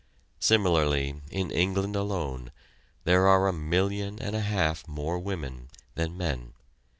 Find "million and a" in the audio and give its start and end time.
3.53-4.41